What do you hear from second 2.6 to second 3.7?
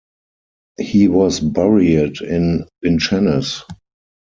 Vincennes.